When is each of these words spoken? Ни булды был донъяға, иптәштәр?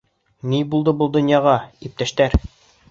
Ни 0.53 0.61
булды 0.71 0.95
был 1.03 1.11
донъяға, 1.19 1.55
иптәштәр? 1.91 2.39